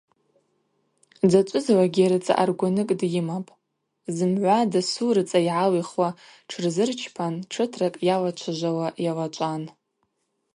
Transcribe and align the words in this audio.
Дзачӏвызлакӏгьи 1.29 2.09
рыцӏа 2.11 2.33
аргваныкӏ 2.41 2.95
дйымапӏ, 2.99 3.51
зымгӏва 4.15 4.57
дасу 4.71 5.09
рыцӏа 5.15 5.39
йгӏалихуа 5.49 6.09
тшырзырчпан 6.47 7.33
тшытракӏ 7.49 8.03
йалачважвауа 8.07 8.87
йалачӏван. 9.05 9.63